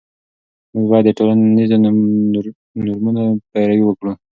موږ 0.73 0.85
باید 0.91 1.05
د 1.07 1.11
ټولنیزو 1.17 1.77
نورمونو 2.85 3.23
پیروي 3.51 3.83
وکړو. 3.85 4.11